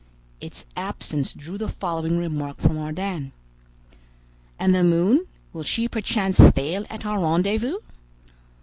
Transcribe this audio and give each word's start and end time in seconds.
Its 0.39 0.65
absence 0.75 1.31
drew 1.31 1.59
the 1.59 1.69
following 1.69 2.17
remark 2.17 2.57
from 2.57 2.75
Ardan: 2.75 3.31
"And 4.57 4.73
the 4.73 4.83
moon; 4.83 5.27
will 5.53 5.61
she 5.61 5.87
perchance 5.87 6.39
fail 6.39 6.87
at 6.89 7.05
our 7.05 7.19
rendezvous?" 7.19 7.77